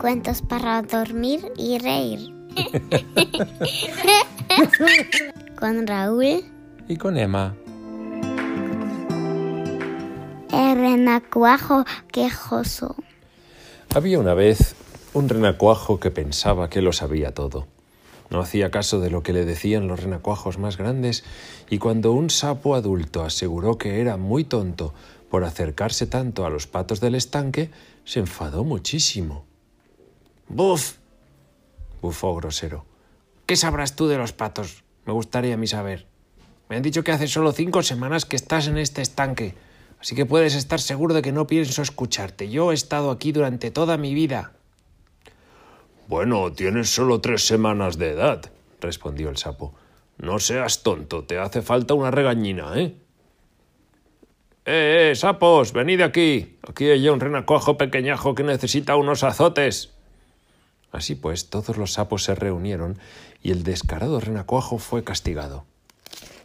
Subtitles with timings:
[0.00, 2.32] Cuentos para dormir y reír.
[5.58, 6.44] con Raúl
[6.86, 7.56] y con Emma.
[10.52, 12.94] El renacuajo quejoso.
[13.92, 14.76] Había una vez
[15.14, 17.66] un renacuajo que pensaba que lo sabía todo.
[18.30, 21.24] No hacía caso de lo que le decían los renacuajos más grandes
[21.70, 24.94] y cuando un sapo adulto aseguró que era muy tonto
[25.28, 27.70] por acercarse tanto a los patos del estanque,
[28.04, 29.47] se enfadó muchísimo.
[30.48, 30.94] ¡Buf!
[32.00, 32.86] bufó grosero.
[33.46, 34.84] ¿Qué sabrás tú de los patos?
[35.04, 36.06] Me gustaría a mí saber.
[36.68, 39.54] Me han dicho que hace solo cinco semanas que estás en este estanque,
[40.00, 42.50] así que puedes estar seguro de que no pienso escucharte.
[42.50, 44.52] Yo he estado aquí durante toda mi vida.
[46.08, 49.74] Bueno, tienes solo tres semanas de edad, respondió el sapo.
[50.18, 52.94] No seas tonto, te hace falta una regañina, ¿eh?
[54.64, 55.72] ¡Eh, eh, sapos!
[55.72, 56.58] ¡Venid aquí!
[56.68, 59.97] Aquí hay un renacuajo pequeñajo que necesita unos azotes.
[60.92, 62.98] Así pues, todos los sapos se reunieron
[63.42, 65.64] y el descarado renacuajo fue castigado.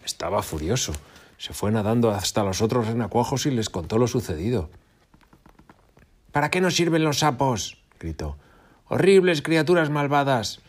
[0.04, 0.94] Estaba furioso.
[1.38, 4.70] Se fue nadando hasta los otros renacuajos y les contó lo sucedido.
[6.32, 7.84] ¿Para qué nos sirven los sapos?
[8.00, 8.38] gritó.
[8.88, 10.62] Horribles criaturas malvadas.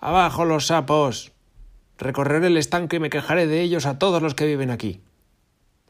[0.00, 1.32] Abajo los sapos.
[1.98, 5.02] Recorreré el estanque y me quejaré de ellos a todos los que viven aquí.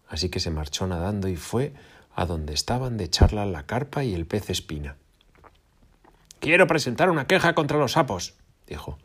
[0.08, 1.72] Así que se marchó nadando y fue
[2.14, 4.96] a donde estaban de charla la carpa y el pez espina.
[6.40, 8.34] Quiero presentar una queja contra los sapos,
[8.66, 8.98] dijo.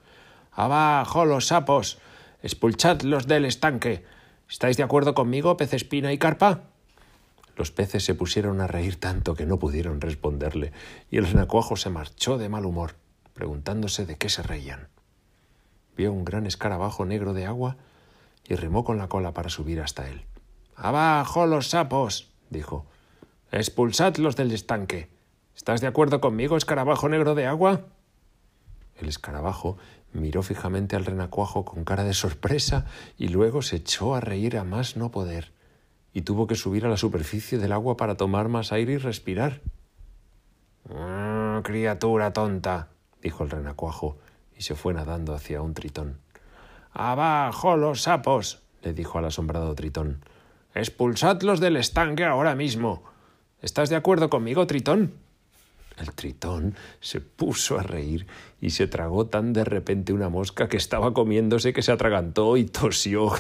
[0.52, 2.00] Abajo los sapos.
[2.42, 4.06] Expulchadlos del estanque.
[4.50, 6.64] ¿Estáis de acuerdo conmigo, pez espina y carpa?
[7.58, 10.72] Los peces se pusieron a reír tanto que no pudieron responderle,
[11.10, 12.96] y el renacuajo se marchó de mal humor,
[13.34, 14.88] preguntándose de qué se reían.
[15.98, 17.78] Vio un gran escarabajo negro de agua
[18.48, 20.26] y remó con la cola para subir hasta él.
[20.76, 22.86] Abajo los sapos, dijo.
[23.52, 25.15] Expulsadlos del estanque.
[25.56, 27.82] ¿Estás de acuerdo conmigo, escarabajo negro de agua?
[28.98, 29.78] El escarabajo
[30.12, 32.86] miró fijamente al renacuajo con cara de sorpresa
[33.18, 35.54] y luego se echó a reír a más no poder
[36.14, 39.62] y tuvo que subir a la superficie del agua para tomar más aire y respirar.
[40.94, 42.90] Ah, criatura tonta,
[43.22, 44.18] dijo el renacuajo,
[44.58, 46.20] y se fue nadando hacia un tritón.
[46.94, 50.24] Abajo los sapos, le dijo al asombrado tritón.
[50.74, 53.04] Expulsadlos del estanque ahora mismo.
[53.62, 55.25] ¿Estás de acuerdo conmigo, tritón?
[55.98, 58.28] El tritón se puso a reír
[58.60, 62.66] y se tragó tan de repente una mosca que estaba comiéndose que se atragantó y
[62.66, 63.32] tosió.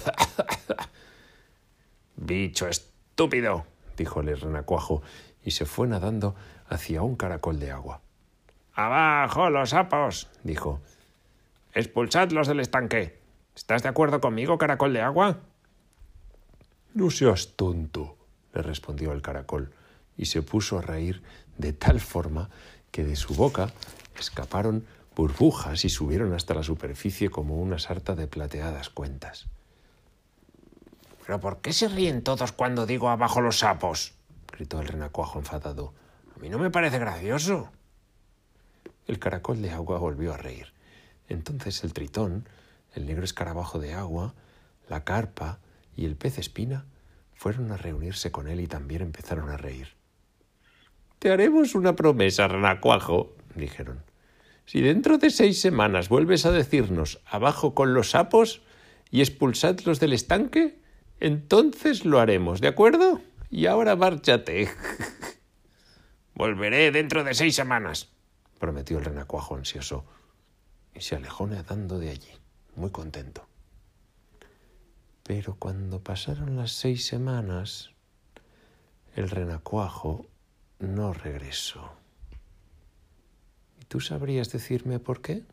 [2.15, 3.65] Bicho estúpido,
[3.97, 5.01] dijo el renacuajo,
[5.43, 6.35] y se fue nadando
[6.69, 8.01] hacia un caracol de agua.
[8.73, 10.81] Abajo los sapos, dijo.
[11.73, 13.19] Expulsadlos del estanque.
[13.55, 15.39] ¿Estás de acuerdo conmigo, caracol de agua?
[16.93, 18.17] No seas tonto,
[18.53, 19.71] le respondió el caracol,
[20.17, 21.21] y se puso a reír
[21.57, 22.49] de tal forma
[22.91, 23.71] que de su boca
[24.17, 24.85] escaparon
[25.15, 29.47] burbujas y subieron hasta la superficie como una sarta de plateadas cuentas.
[31.25, 34.13] ¿Pero por qué se ríen todos cuando digo abajo los sapos?
[34.51, 35.93] gritó el renacuajo enfadado.
[36.35, 37.69] A mí no me parece gracioso.
[39.07, 40.73] El caracol de agua volvió a reír.
[41.27, 42.47] Entonces el tritón,
[42.93, 44.33] el negro escarabajo de agua,
[44.87, 45.59] la carpa
[45.95, 46.85] y el pez espina
[47.33, 49.95] fueron a reunirse con él y también empezaron a reír.
[51.25, 54.03] Te haremos una promesa, renacuajo, dijeron.
[54.67, 58.61] Si dentro de seis semanas vuelves a decirnos abajo con los sapos
[59.09, 60.79] y expulsadlos del estanque,
[61.19, 63.21] entonces lo haremos, ¿de acuerdo?
[63.49, 64.69] Y ahora márchate.
[66.35, 68.11] Volveré dentro de seis semanas,
[68.59, 70.05] prometió el renacuajo ansioso,
[70.93, 72.33] y se alejó nadando de allí,
[72.75, 73.47] muy contento.
[75.23, 77.89] Pero cuando pasaron las seis semanas,
[79.15, 80.27] el renacuajo
[80.79, 81.93] no regresó.
[83.81, 85.43] ¿Y tú sabrías decirme por qué?